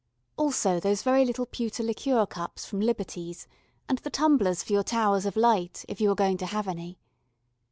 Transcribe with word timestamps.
Also 0.35 0.79
those 0.79 1.03
very 1.03 1.23
little 1.23 1.45
pewter 1.45 1.83
liqueur 1.83 2.25
cups 2.25 2.65
from 2.65 2.79
Liberty's, 2.79 3.47
and 3.87 3.99
the 3.99 4.09
tumblers 4.09 4.63
for 4.63 4.73
your 4.73 4.83
towers 4.83 5.27
of 5.27 5.35
light, 5.37 5.85
if 5.87 6.01
you 6.01 6.09
are 6.09 6.15
going 6.15 6.37
to 6.37 6.47
have 6.47 6.67
any. 6.67 6.97